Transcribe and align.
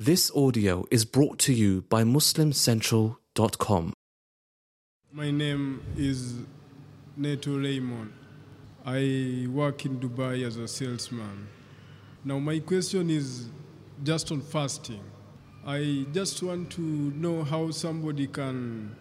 This 0.00 0.30
audio 0.30 0.86
is 0.92 1.04
brought 1.04 1.40
to 1.40 1.52
you 1.52 1.82
by 1.82 2.04
MuslimCentral.com. 2.04 3.92
My 5.10 5.32
name 5.32 5.82
is 5.96 6.34
Neto 7.16 7.58
Raymond. 7.58 8.12
I 8.86 9.48
work 9.50 9.86
in 9.86 9.98
Dubai 9.98 10.46
as 10.46 10.56
a 10.56 10.68
salesman. 10.68 11.48
Now, 12.24 12.38
my 12.38 12.60
question 12.60 13.10
is 13.10 13.48
just 14.04 14.30
on 14.30 14.40
fasting. 14.40 15.02
I 15.66 16.06
just 16.12 16.44
want 16.44 16.70
to 16.74 16.80
know 16.80 17.42
how 17.42 17.72
somebody 17.72 18.28
can 18.28 18.94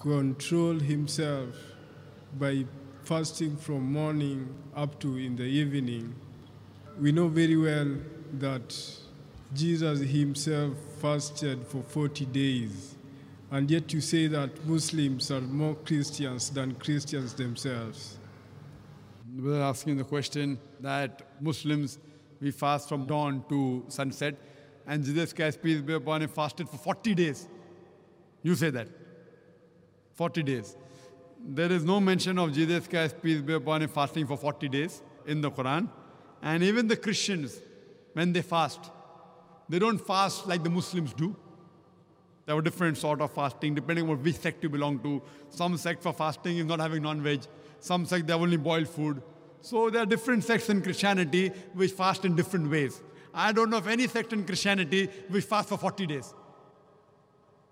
control 0.00 0.78
himself 0.78 1.50
by 2.38 2.64
fasting 3.02 3.58
from 3.58 3.92
morning 3.92 4.48
up 4.74 4.98
to 5.00 5.18
in 5.18 5.36
the 5.36 5.42
evening. 5.44 6.14
We 6.98 7.12
know 7.12 7.28
very 7.28 7.58
well 7.58 7.98
that 8.38 8.74
Jesus 9.54 10.00
himself 10.00 10.74
fasted 11.00 11.66
for 11.66 11.82
40 11.82 12.26
days. 12.26 12.94
And 13.50 13.70
yet 13.70 13.92
you 13.94 14.00
say 14.02 14.26
that 14.26 14.66
Muslims 14.66 15.30
are 15.30 15.40
more 15.40 15.74
Christians 15.74 16.50
than 16.50 16.74
Christians 16.74 17.32
themselves. 17.32 18.18
We're 19.36 19.62
asking 19.62 19.96
the 19.96 20.04
question 20.04 20.58
that 20.80 21.22
Muslims, 21.40 21.98
we 22.40 22.50
fast 22.50 22.88
from 22.88 23.06
dawn 23.06 23.44
to 23.48 23.84
sunset, 23.88 24.34
and 24.86 25.02
Jesus 25.02 25.32
Christ, 25.32 25.62
peace 25.62 25.80
be 25.80 25.94
upon 25.94 26.22
him, 26.22 26.28
fasted 26.28 26.68
for 26.68 26.76
40 26.76 27.14
days. 27.14 27.48
You 28.42 28.54
say 28.54 28.70
that. 28.70 28.88
40 30.14 30.42
days. 30.42 30.76
There 31.46 31.70
is 31.70 31.84
no 31.84 32.00
mention 32.00 32.38
of 32.38 32.52
Jesus 32.52 32.86
Christ, 32.86 33.16
peace 33.22 33.40
be 33.40 33.54
upon 33.54 33.82
him, 33.82 33.88
fasting 33.88 34.26
for 34.26 34.36
40 34.36 34.68
days 34.68 35.02
in 35.26 35.40
the 35.40 35.50
Quran. 35.50 35.88
And 36.42 36.62
even 36.62 36.86
the 36.86 36.96
Christians, 36.96 37.60
when 38.12 38.32
they 38.32 38.42
fast, 38.42 38.90
they 39.68 39.78
don't 39.78 39.98
fast 39.98 40.46
like 40.46 40.62
the 40.62 40.70
Muslims 40.70 41.12
do. 41.12 41.36
There 42.46 42.56
are 42.56 42.62
different 42.62 42.96
sort 42.96 43.20
of 43.20 43.30
fasting 43.32 43.74
depending 43.74 44.08
on 44.08 44.22
which 44.22 44.36
sect 44.36 44.62
you 44.62 44.70
belong 44.70 45.00
to. 45.00 45.20
Some 45.50 45.76
sect 45.76 46.02
for 46.02 46.12
fasting 46.12 46.56
is 46.58 46.64
not 46.64 46.80
having 46.80 47.02
non-veg. 47.02 47.42
Some 47.80 48.06
sect 48.06 48.26
they 48.26 48.32
have 48.32 48.40
only 48.40 48.56
boiled 48.56 48.88
food. 48.88 49.22
So 49.60 49.90
there 49.90 50.02
are 50.02 50.06
different 50.06 50.44
sects 50.44 50.70
in 50.70 50.80
Christianity 50.82 51.48
which 51.74 51.92
fast 51.92 52.24
in 52.24 52.34
different 52.34 52.70
ways. 52.70 53.02
I 53.34 53.52
don't 53.52 53.70
know 53.70 53.76
of 53.76 53.88
any 53.88 54.06
sect 54.08 54.32
in 54.32 54.44
Christianity 54.44 55.10
which 55.28 55.44
fast 55.44 55.68
for 55.68 55.76
40 55.76 56.06
days. 56.06 56.32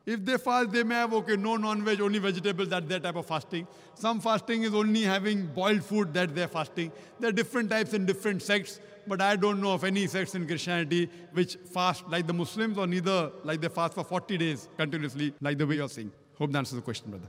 If 0.07 0.25
they 0.25 0.39
fast, 0.39 0.71
they 0.71 0.85
may 0.85 0.95
have, 0.95 1.13
okay, 1.15 1.37
no 1.37 1.57
non-veg, 1.57 2.01
only 2.01 2.21
vegetables, 2.21 2.69
that's 2.69 2.87
their 2.87 3.01
type 3.01 3.17
of 3.17 3.27
fasting. 3.27 3.67
Some 3.97 4.21
fasting 4.21 4.63
is 4.63 4.73
only 4.73 5.03
having 5.03 5.47
boiled 5.47 5.83
food, 5.83 6.15
that's 6.15 6.33
their 6.33 6.47
fasting. 6.47 6.93
There 7.19 7.31
are 7.31 7.33
different 7.33 7.71
types 7.71 7.93
in 7.93 8.07
different 8.07 8.41
sects, 8.41 8.79
but 9.09 9.21
I 9.21 9.35
don't 9.35 9.61
know 9.61 9.73
of 9.73 9.83
any 9.83 10.07
sects 10.07 10.37
in 10.37 10.47
Christianity 10.47 11.11
which 11.33 11.57
fast 11.57 12.09
like 12.09 12.29
the 12.29 12.33
Muslims 12.33 12.79
or 12.79 12.87
neither 12.87 13.33
like 13.43 13.61
they 13.61 13.69
fast 13.69 13.95
for 13.95 14.05
40 14.05 14.39
days 14.39 14.69
continuously, 14.77 15.35
like 15.41 15.59
the 15.59 15.67
way 15.67 15.75
you're 15.75 15.89
saying. 15.89 16.13
Hope 16.39 16.53
that 16.53 16.59
answers 16.59 16.77
the 16.77 16.83
question, 16.83 17.11
brother. 17.11 17.29